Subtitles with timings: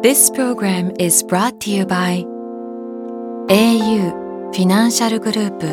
[0.00, 2.24] This program is brought to you by
[3.48, 4.12] au
[4.52, 5.66] フィナンシャルグループ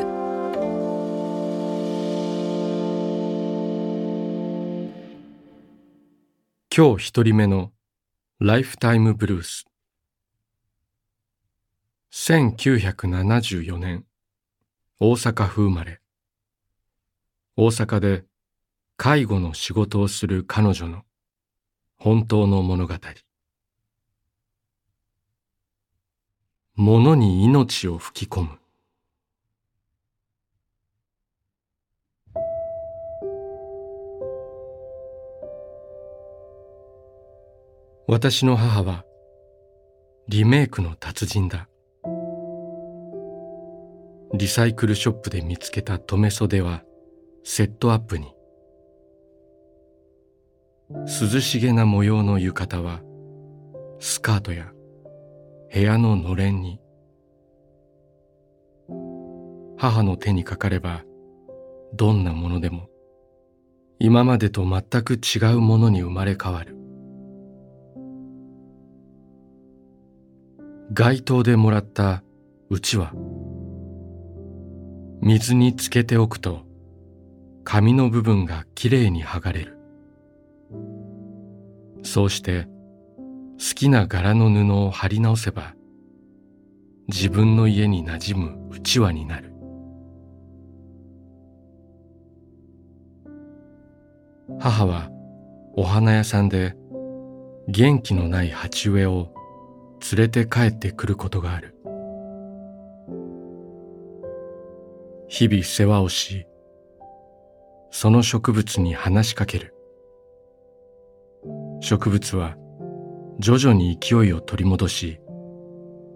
[6.75, 7.71] 今日一人目の
[8.39, 9.65] ライフタイムブルース
[12.11, 14.05] 1974年
[14.99, 16.01] 大阪府生まれ。
[17.57, 18.23] 大阪で
[18.97, 21.03] 介護の仕事をする彼女の
[21.97, 22.95] 本当の物語。
[26.77, 28.49] 物に命を吹き込む。
[38.09, 39.05] 私の母は
[40.27, 41.69] リメイクの達人だ。
[44.33, 46.83] リサイクルショップで見つけた留め袖は
[47.45, 48.33] セットアップに。
[50.89, 52.99] 涼しげな模様の浴衣は
[54.01, 54.74] スカートや
[55.73, 56.79] 部屋ののれんに。
[59.77, 61.03] 母の手にかかれば
[61.93, 62.89] どんなものでも
[63.99, 66.75] 今までと全く違うものに生まれ変わる。
[70.93, 72.23] 街頭でもらった
[72.69, 73.11] うちわ
[75.21, 76.61] 水につけておくと
[77.63, 79.77] 紙の部分がきれいに剥がれる。
[82.03, 82.67] そうして
[83.57, 85.73] 好きな柄の布を貼り直せば
[87.07, 89.53] 自分の家に馴染むうちわになる。
[94.59, 95.09] 母は
[95.73, 96.75] お花屋さんで
[97.67, 99.33] 元気のない鉢植えを
[100.11, 101.75] 連れて帰ってくることがある。
[105.27, 106.45] 日々世話をし
[107.91, 109.73] その植物に話しかける。
[111.79, 112.57] 植物は
[113.39, 115.19] 徐々に勢いを取り戻し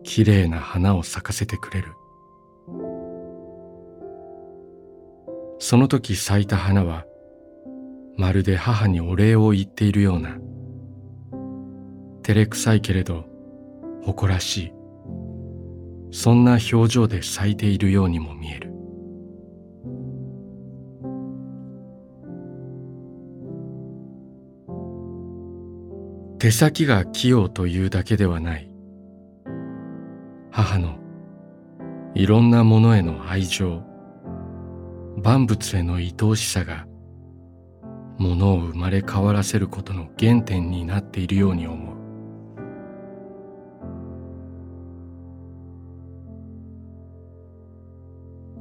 [0.04, 1.88] きれいな花を咲かせてくれる。
[5.60, 7.06] その時咲いた花は
[8.16, 10.38] まるで母にお礼を言っているような
[12.24, 13.26] 照れくさいけれど
[14.04, 14.74] 誇らしい。
[16.12, 18.69] そんな表情で咲いているようにも見える。
[26.50, 28.72] 手先が器用というだけではない。
[30.50, 30.98] 母の
[32.16, 33.84] いろんなものへの愛情
[35.22, 36.88] 万物への愛おしさが
[38.18, 41.96] ものを生まれ変わらせることの原点になっているように思う。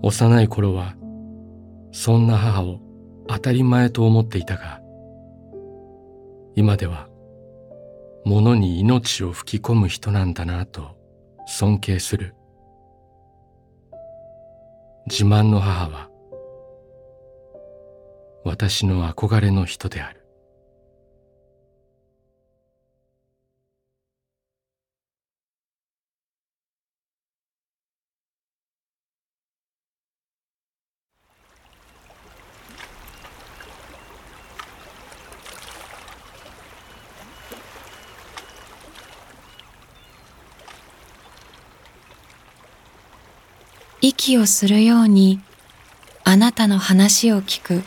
[0.02, 0.94] 幼い頃は
[1.92, 2.80] そんな母を
[3.28, 4.78] 当たり前と思っていたが
[6.54, 7.07] 今では
[8.28, 10.98] 物に命を吹き込む人なんだなと
[11.46, 12.34] 尊敬する。
[15.06, 16.10] 自慢の母は
[18.44, 20.17] 私の憧れの人である。
[44.28, 45.40] 息をするように
[46.22, 47.82] あなたの話を聞く。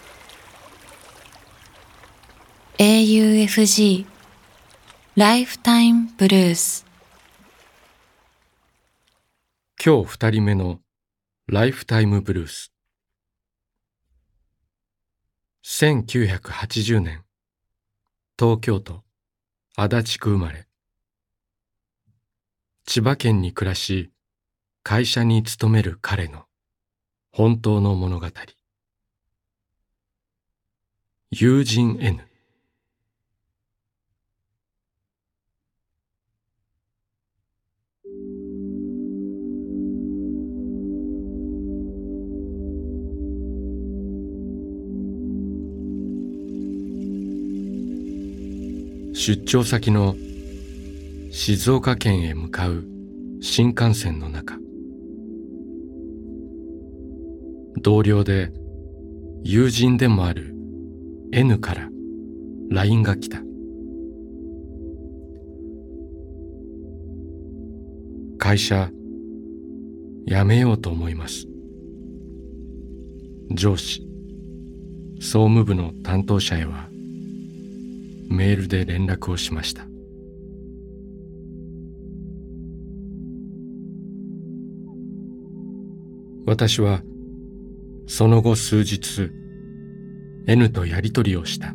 [2.79, 4.07] AUFG
[5.16, 6.83] ライフタイムブルース
[9.83, 10.80] 今日二人目の
[11.45, 12.74] ライフタイムブルース
[15.63, 17.24] 1980年
[18.39, 19.04] 東京都
[19.77, 20.66] 足立区生まれ。
[22.88, 24.12] 千葉県に暮らし
[24.83, 26.45] 会社に勤める彼の
[27.31, 28.28] 本当の物語。
[31.30, 32.19] 友人 N
[49.13, 50.16] 出張先の
[51.31, 52.83] 静岡県へ向かう
[53.42, 54.57] 新幹線の中。
[57.81, 58.51] 同僚で
[59.44, 60.54] 友人でもある
[61.31, 61.89] N から
[62.69, 63.42] LINE が来た。
[68.38, 68.89] 会社
[70.28, 71.48] 辞めようと思います。
[73.51, 74.01] 上司
[75.19, 76.88] 総務部の担当者へは
[78.30, 79.86] メールで連絡をしました。
[86.45, 87.01] 私は
[88.13, 89.31] その後数日
[90.46, 91.74] N とやり取りをした。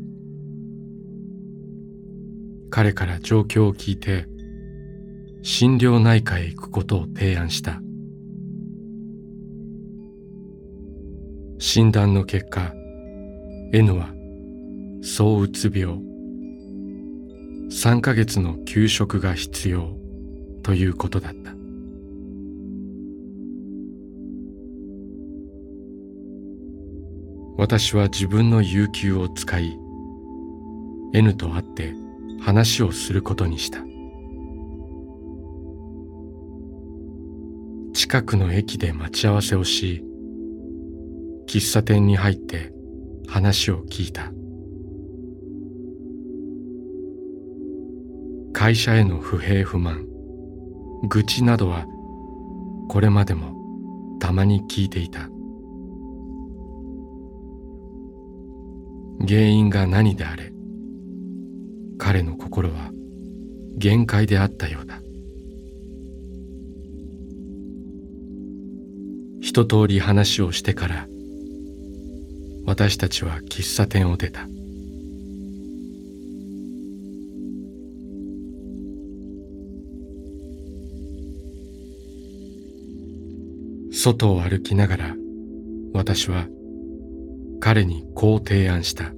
[2.69, 4.27] 彼から状況を聞いて
[5.41, 7.81] 心療内科へ行くことを提案した。
[11.59, 12.75] 診断の結果
[13.73, 14.11] N は
[15.01, 15.97] 躁うつ病。
[17.71, 19.97] 3ヶ月の休職が必要
[20.63, 21.56] ということだった。
[27.59, 29.79] 私は自分の有給を使い
[31.15, 31.95] N と会って
[32.41, 33.81] 話をすることにした。
[37.95, 40.05] 近くの駅で待ち合わせをし
[41.49, 42.73] 喫茶店に入って
[43.27, 44.33] 話を聞いた。
[48.53, 50.07] 会社への不平不満
[51.09, 51.87] 愚痴などは
[52.89, 53.55] これまでも
[54.21, 55.31] たまに聞いていた。
[59.27, 60.53] 原因が何であれ
[61.99, 62.91] 彼の心は
[63.77, 65.01] 限界であったようだ。
[69.41, 71.07] 一通り話をしてから
[72.67, 74.47] 私たちは喫茶店を出た。
[83.93, 85.17] 外を歩きながら
[85.93, 86.47] 私は
[87.67, 89.13] 彼にこう提案した。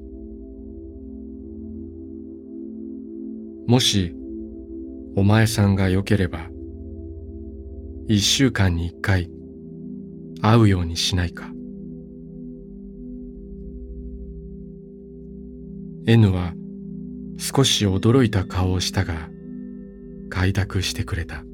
[3.67, 4.15] もし
[5.17, 6.49] お前さんが良ければ
[8.07, 9.29] 一週間に一回
[10.41, 11.51] 会うようにしないか。
[16.07, 16.55] N は
[17.37, 19.29] 少し驚いた顔をしたが
[20.31, 21.45] 快諾してくれた。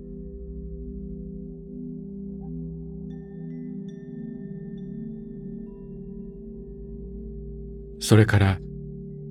[8.04, 8.58] それから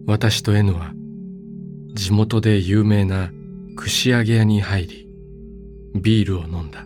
[0.07, 0.93] 私と N は
[1.93, 3.29] 地元で有名な
[3.75, 5.07] 串揚げ屋に入り
[5.93, 6.83] ビールを飲んだ。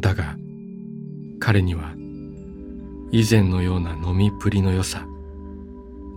[0.00, 0.36] だが
[1.38, 1.94] 彼には
[3.12, 5.06] 以前のような飲みっぷりの良さ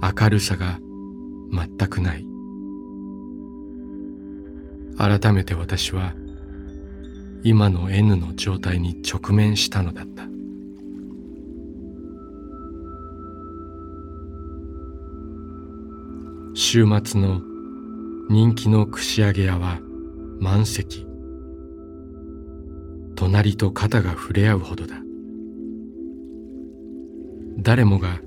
[0.02, 0.80] 明るさが
[1.52, 2.26] 全くない。
[4.98, 6.16] 改めて私は
[7.44, 10.39] 今の N の状態に直面したのだった。
[16.56, 17.42] 週末の
[18.30, 19.80] 人気の串揚げ屋は
[20.40, 21.06] 満席。
[23.16, 24.96] 隣と肩が触れ合うほどだ。
[27.60, 28.20] 誰もが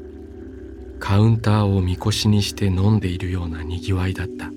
[1.01, 4.51] カウンターをみこしにして飲んでいるようなにぎわいだった。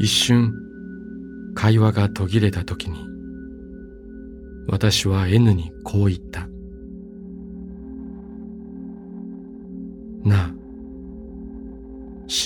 [0.00, 0.54] 一瞬
[1.54, 3.06] 会話が途切れた時に
[4.68, 6.46] 私は N にこう言った。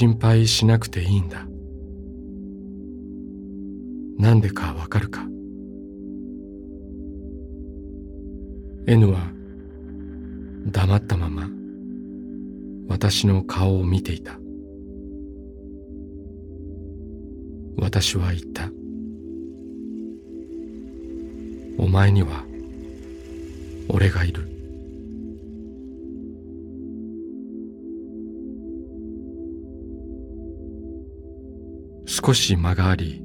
[0.02, 1.47] 心配しなくていいんだ。
[4.18, 5.25] なんでかわかるか
[8.88, 9.30] ？N は
[10.66, 11.49] 黙ったまま
[12.88, 14.40] 私の顔を見ていた。
[17.76, 18.71] 私は言った。
[21.78, 22.44] お前には
[23.88, 24.51] 俺がいる。
[32.24, 33.20] 少し間があり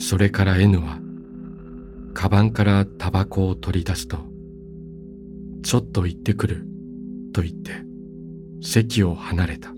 [0.00, 0.98] それから N は
[2.12, 4.18] カバンからタバコを取り出すと
[5.62, 6.66] ちょっと行ってくる
[7.32, 7.70] と言って
[8.60, 9.72] 席を離れた。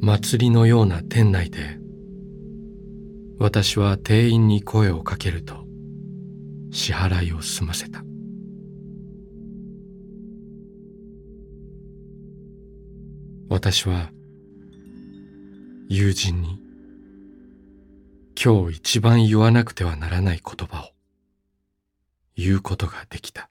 [0.00, 1.78] 祭りのような店内で
[3.38, 5.64] 私は店員に声をかけると
[6.70, 8.02] 支払いを済ませた。
[13.50, 14.12] 私は
[15.88, 16.60] 友人に
[18.40, 20.90] 今日一番言わなくてはならない言葉を
[22.36, 23.50] 言うことができた。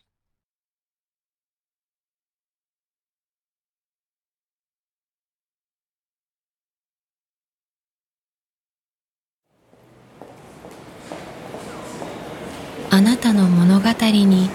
[12.89, 14.49] あなたの物語に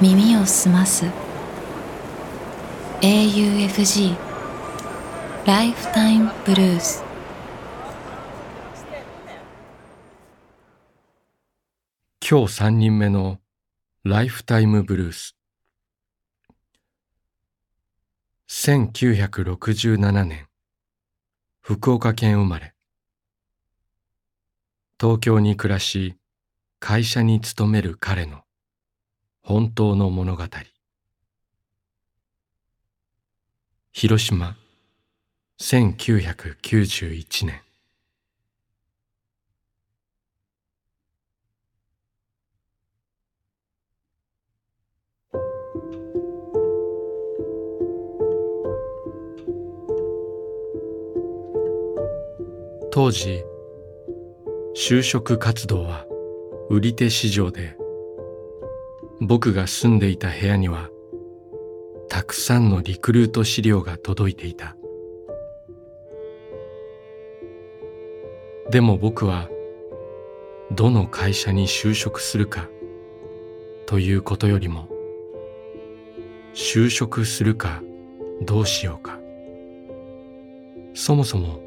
[0.00, 1.04] 耳を澄ます。
[3.02, 4.23] AUFG
[5.46, 7.04] ライフタイムブルース
[12.26, 13.40] 今日三人目の
[14.04, 15.36] ライフタイムブルース
[18.48, 20.46] 1967年
[21.60, 22.72] 福岡県生まれ。
[24.98, 26.16] 東京に暮らし
[26.80, 28.44] 会社に勤める彼の
[29.42, 30.44] 本当の物語。
[33.92, 34.56] 広島。
[35.60, 37.60] 1991年
[52.90, 53.44] 当時
[54.74, 56.04] 就職活動は
[56.68, 57.76] 売り手市場で
[59.20, 60.90] 僕が住んでいた部屋には
[62.08, 64.76] たくさんのリクルート資料が届いていた。
[68.70, 69.48] でも僕は
[70.72, 72.68] どの会社に就職するか
[73.86, 74.88] ということよりも
[76.54, 77.82] 就職するか
[78.42, 79.20] どうしようか。
[80.94, 81.60] そもそも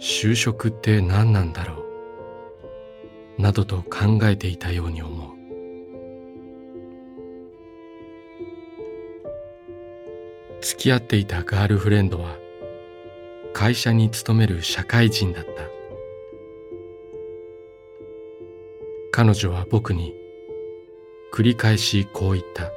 [0.00, 1.84] 就職って何なんだろ
[3.38, 3.42] う？
[3.42, 5.30] などと考えていたように思う。
[10.60, 12.36] 付き合っていたガールフレンドは
[13.52, 15.73] 会社に勤める社会人だった。
[19.16, 20.12] 彼女は僕に
[21.32, 22.72] 繰り返しこう言った。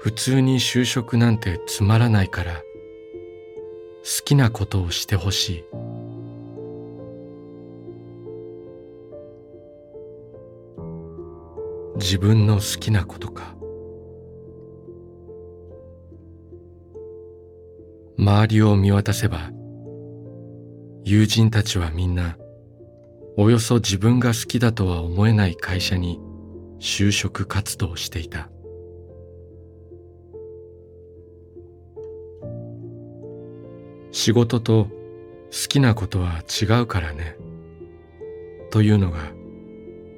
[0.00, 5.64] 普通に就職なんてつまらないから好きなことをしてほしい。
[11.94, 13.54] 自分の好きなことか。
[18.18, 19.52] 周りを見渡せば
[21.08, 22.36] 友人たちはみんな
[23.36, 26.18] およそ自分が好きだとは思えない会社に
[26.80, 28.50] 就職活動していた。
[34.10, 37.36] 仕事と好きなことは違うからね。
[38.72, 39.30] というのが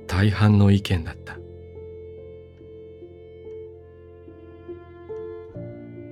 [0.07, 1.37] 大半の意見だった。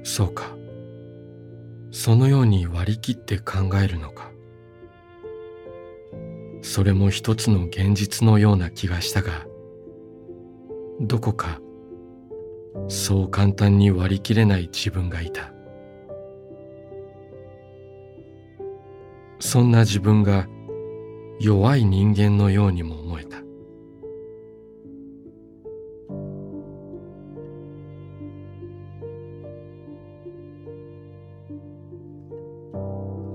[0.02, 0.54] そうか。
[1.92, 4.25] そのように割り切って考えるのか。
[6.66, 9.46] それも一つの現実のような気がしたが
[11.00, 11.60] どこか
[12.88, 15.52] そう簡単に割り切れない自分がいた。
[19.38, 20.48] そんな自分が
[21.40, 23.38] 弱い人間のようにも思えた。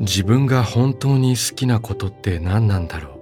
[0.02, 3.21] 自分が本当に好きなことって何なんだろう？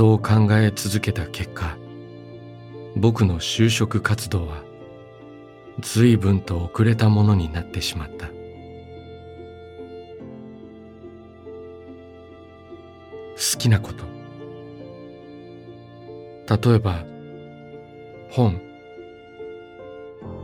[0.00, 1.76] そう考え続けた結果
[2.96, 4.64] 僕の就職活動は
[5.80, 8.28] 随分と遅れたものになってしまった。
[8.28, 8.32] 好
[13.58, 14.06] きなこと。
[16.70, 17.04] 例えば
[18.30, 18.58] 本。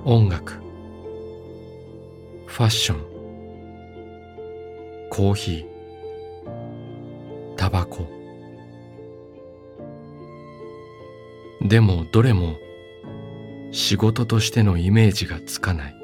[0.04, 0.52] 音楽。
[2.44, 3.00] ファッション。
[5.08, 5.75] コーヒー。
[11.68, 12.58] でもどれも
[13.72, 15.96] 仕事としてのイメージがつかない。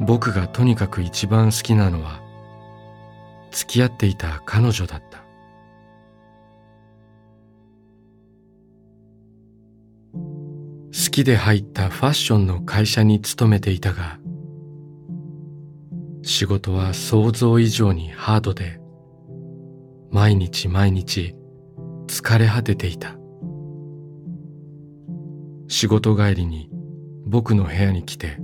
[0.00, 2.20] 僕がとにかく一番好きなのは
[3.52, 5.22] 付き合っていた彼女だった。
[10.12, 14.18] 好きで入ったファッションの会社に勤めていたが
[16.22, 18.78] 仕事は想像以上にハードで
[20.10, 21.34] 毎日毎日
[22.12, 23.16] 疲れ果てていた。
[25.66, 26.68] 仕事帰りに
[27.24, 28.36] 僕の部屋に来て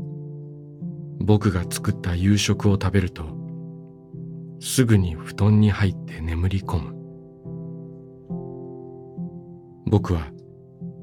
[1.21, 3.27] 僕が作った夕食を食べると
[4.59, 6.95] すぐに布団に入って眠り込む。
[9.85, 10.31] 僕は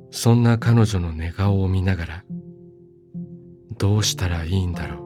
[0.09, 2.23] そんな彼女の寝顔を見ながら
[3.77, 5.03] どうしたらいいんだろ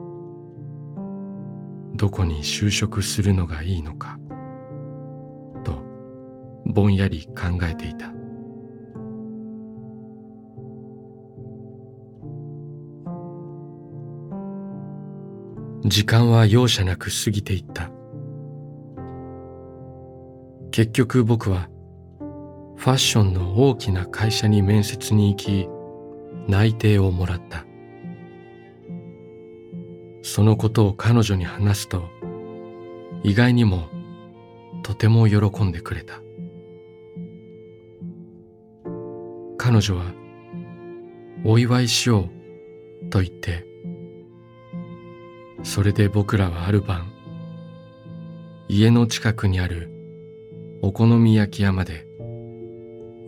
[1.92, 1.96] う。
[1.98, 4.18] どこに就職するのがいいのか。
[6.72, 8.12] ぼんやり考えていた。
[15.84, 17.90] 時間は容赦なく過ぎていった。
[20.70, 21.68] 結局僕は
[22.76, 25.68] ファッションの大きな会社に面接に行き
[26.48, 27.64] 内定をもらった。
[30.22, 32.04] そのことを彼女に話すと
[33.24, 33.88] 意外にも
[34.82, 36.20] とても喜んでくれた。
[39.70, 40.02] 彼女は
[41.44, 42.28] お祝いしよ
[43.04, 43.64] うと言って
[45.62, 47.12] それで僕らはある晩
[48.68, 49.88] 家の近くにある
[50.82, 52.04] お好み焼き屋まで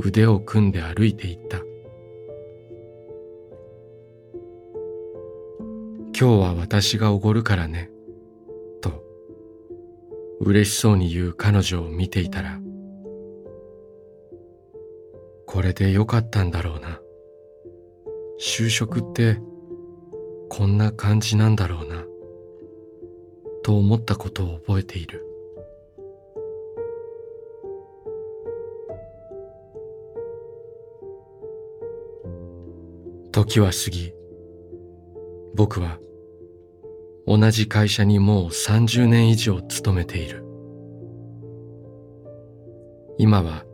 [0.00, 1.58] 腕を組んで歩いていった。
[6.08, 7.88] 今日は私がおごるからね
[8.80, 9.04] と
[10.40, 12.62] 嬉しそうに言う彼女を見ていたら
[15.52, 16.99] これでよかったんだろうな。
[18.40, 19.38] 就職って
[20.49, 22.06] こんな感じなんだろうな。
[23.62, 25.26] と思ったことを覚えている。
[33.30, 34.14] 時は過ぎ
[35.54, 35.99] 僕は
[37.26, 40.47] 同じ会社にもう30年以上勤めている。
[43.18, 43.66] 今は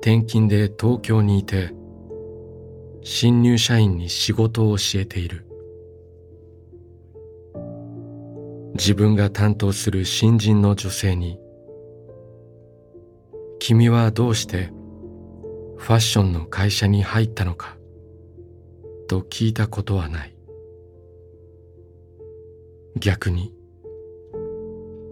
[0.00, 1.72] 転勤で東京にいて
[3.02, 5.44] 新入社員に仕事を教えている
[8.74, 11.40] 自分が担当する新人の女性に
[13.58, 14.70] 「君はどうして
[15.76, 17.76] ファッションの会社に入ったのか?」
[19.08, 20.36] と聞いたことはない
[23.00, 23.52] 逆に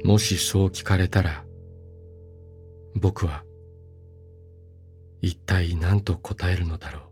[0.05, 1.45] もしそう聞かれたら
[2.95, 3.46] 僕は
[5.21, 7.03] 一体何と答えるのだろう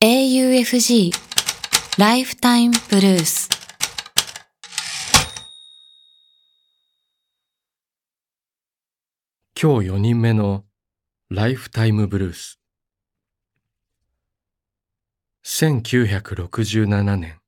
[0.00, 1.12] ？AUFG
[1.98, 3.48] ライフタイムブルース
[9.60, 10.62] 今日4人目の
[11.30, 12.60] ライフタイムブルース
[15.50, 17.40] 1967年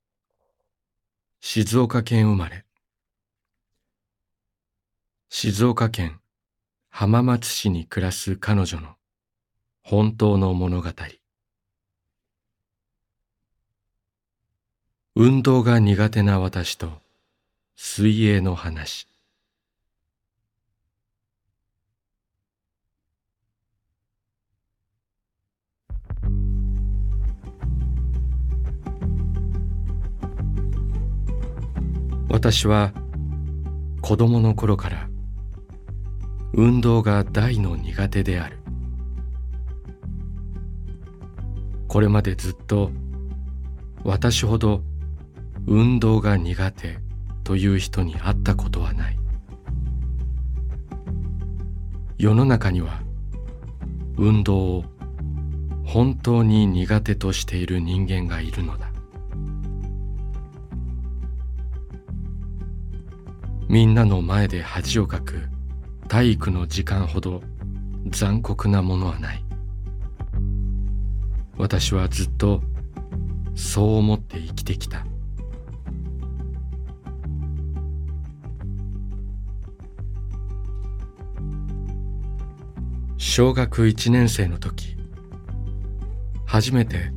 [1.39, 2.65] 静岡県生まれ。
[5.29, 6.19] 静岡県
[6.89, 8.95] 浜松市に暮らす彼女の
[9.83, 10.89] 本当の物語。
[15.15, 17.03] 運動が苦手な私と
[17.75, 19.10] 水泳の話。
[32.43, 32.91] 私は
[34.01, 35.07] 子供の頃から
[36.53, 38.57] 運動が大の苦手である。
[41.87, 42.89] これまでずっと
[44.03, 44.81] 私ほど
[45.67, 46.97] 運動が苦手
[47.43, 49.19] という人に会ったことはない。
[52.17, 53.03] 世の中には
[54.17, 54.85] 運動を
[55.85, 58.90] 本当に苦手としている人間がいるのだ。
[63.71, 65.47] みんなの前で恥をかく
[66.09, 67.41] 体育の時間ほど
[68.09, 69.45] 残酷なものはない。
[71.57, 72.61] 私はずっと
[73.55, 75.05] そう思って生きてきた。
[83.17, 84.97] 小学1年生の時
[86.45, 87.13] 初めて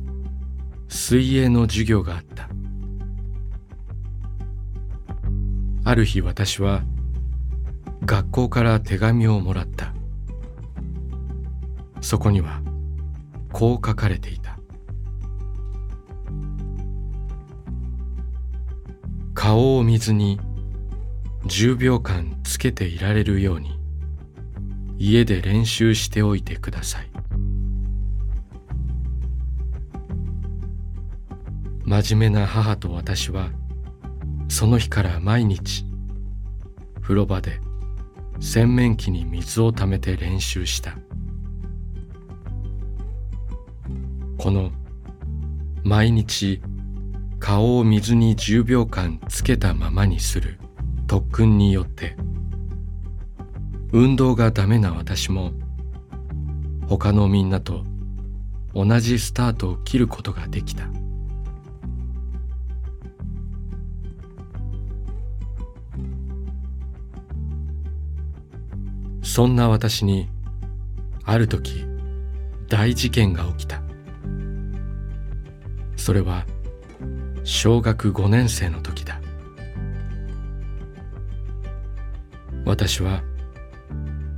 [0.87, 2.54] 水泳の授業があった。
[5.87, 6.81] ある日私は
[8.05, 9.93] 学校から手紙をもらった。
[12.01, 12.61] そこには
[13.53, 14.57] こう書かれていた。
[19.35, 20.39] 顔を水に
[21.43, 23.79] 10秒間つけていられるように
[24.97, 27.11] 家で練習しておいてください。
[31.85, 33.51] 真面目な母と私は
[34.47, 35.85] その日から毎日
[37.01, 37.59] 風呂場で
[38.39, 40.97] 洗面器に水をためて練習した。
[44.37, 44.71] この
[45.83, 46.61] 毎日
[47.39, 50.59] 顔を水に10秒間つけたままにする
[51.07, 52.15] 特訓によって
[53.91, 55.51] 運動がダメな私も
[56.87, 57.83] 他のみんなと
[58.73, 60.89] 同じスタートを切ることができた。
[69.35, 70.29] そんな私に
[71.25, 71.85] ある時
[72.69, 73.81] 大事件が起きた。
[75.97, 76.45] それは
[77.43, 79.19] 小学5年生の時だ。
[82.63, 83.23] 私は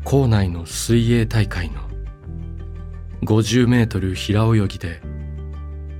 [0.03, 1.81] 校内の水泳大会の
[3.21, 4.99] 50メートル平泳ぎで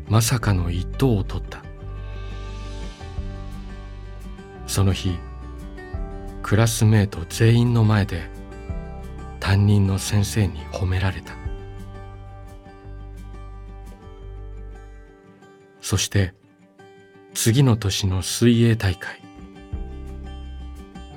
[0.10, 1.62] まさかの一等を取った。
[4.66, 5.20] その日
[6.42, 8.36] クラスメート全員の前で
[9.40, 11.34] 担任の先生に褒められた。
[15.82, 16.34] そして
[17.34, 19.22] 次の年の水泳大会。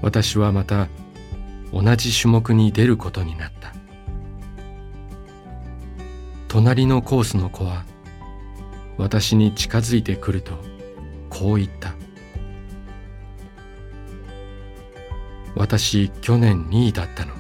[0.03, 0.89] 私はまた
[1.73, 3.73] 同じ種目に出ることになった。
[6.49, 7.85] 隣のコースの子は
[8.97, 10.53] 私に近づいてくると
[11.29, 11.95] こう言った。
[15.57, 17.39] 私去年2位だったの。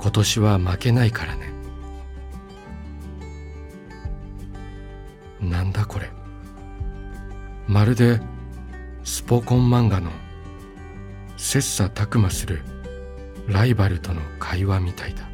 [0.00, 1.52] 今年は負けないからね。
[5.40, 6.10] なんだこれ。
[7.66, 8.20] まるで
[9.04, 10.10] スポコン漫画の
[11.36, 12.62] 切磋琢磨する
[13.48, 15.28] ライバルとの会話みたいだ。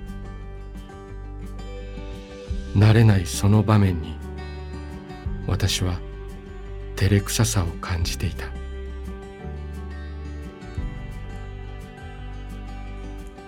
[2.74, 4.16] 慣れないその場面に
[5.46, 5.98] 私は
[6.96, 8.61] 照れくささを感じていた。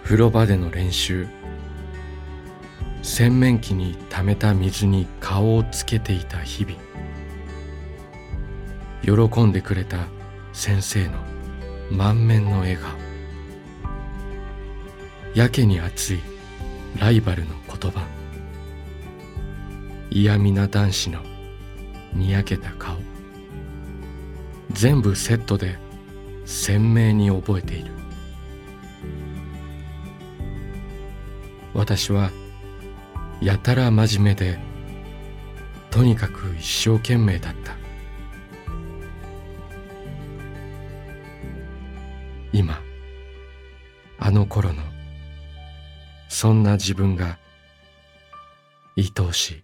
[0.05, 1.27] 風呂場での練習。
[3.03, 9.27] 洗面器に溜めた水に顔をつけていた日々。
[9.31, 10.07] 喜んでくれた
[10.53, 11.15] 先生の
[11.91, 12.91] 満面の笑顔。
[15.35, 16.21] やけに熱い
[16.99, 18.07] ライバルの言葉。
[20.11, 21.21] 嫌味な男子の
[22.13, 22.99] にやけた顔。
[24.71, 25.79] 全部セットで
[26.45, 27.94] 鮮明に覚えている。
[31.85, 32.31] 私は
[33.43, 34.59] やたら真面目で
[35.91, 37.77] とにかく一生懸命だった。
[42.55, 42.81] 今
[44.19, 44.83] あの頃の
[46.31, 47.37] そんな自分が
[48.97, 49.64] 愛おしい。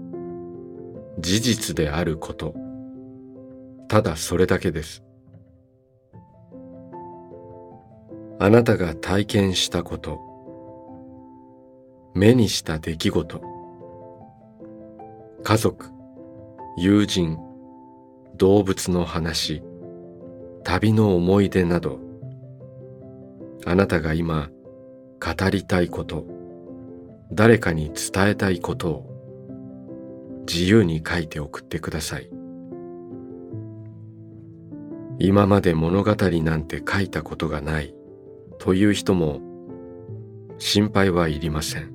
[1.19, 2.53] 事実であること。
[3.87, 5.03] ただそれだけです。
[8.39, 10.19] あなたが体験したこと。
[12.15, 13.41] 目にした出来事。
[15.43, 15.87] 家族
[16.77, 17.37] 友人
[18.37, 19.61] 動物の話
[20.63, 21.99] 旅の思い出など。
[23.65, 24.49] あなたが今
[25.19, 26.25] 語りたいこと。
[27.31, 29.10] 誰かに伝えたいことを。
[30.47, 32.29] 自由に書いて送ってください。
[35.19, 37.93] 今まで物語なんて書いたことがない
[38.57, 39.39] という人も
[40.57, 41.91] 心配はいりません。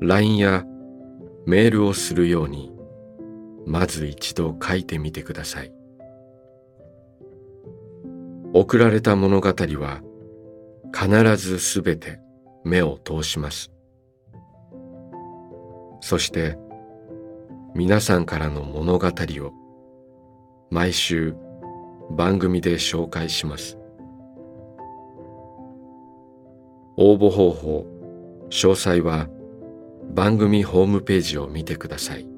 [0.00, 0.64] LINE や
[1.46, 2.72] メールをするように
[3.66, 5.72] まず一度書いてみてください。
[8.54, 10.02] 送られた物語は
[10.94, 12.20] 必ずすべて
[12.64, 13.70] 目を通します。
[16.00, 16.58] そして
[17.74, 19.52] 皆さんからの物語を
[20.70, 21.34] 毎週
[22.10, 23.78] 番組で紹介します。
[26.98, 27.86] 応募方法
[28.50, 29.26] 詳細は
[30.12, 32.28] 番組ホームページを見てください。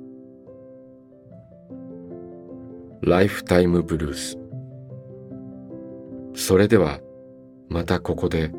[3.02, 4.38] ライフタイムブルース。
[6.34, 7.00] それでは
[7.68, 8.52] またここで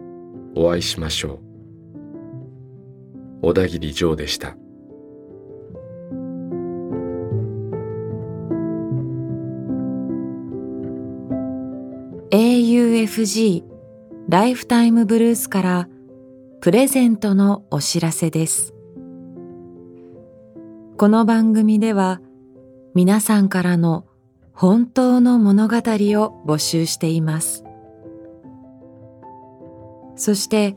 [0.57, 1.39] お会いしましょう。
[3.43, 4.57] 小田切ジョーでした。
[13.05, 13.63] AFG
[14.29, 15.87] ライフタイムブルースから
[16.59, 18.73] プレゼントのお知らせです。
[20.97, 22.19] この番組では
[22.95, 24.07] 皆さんからの
[24.53, 27.63] 本当の物語を募集しています。
[30.15, 30.75] そして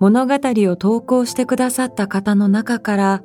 [0.00, 3.22] 物語を投稿してくださった方の中から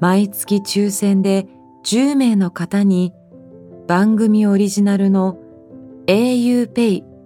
[0.00, 1.46] 毎月抽選で
[1.84, 3.12] 10名の方に
[3.86, 5.38] 番組オリジナルの
[6.08, 7.07] auPay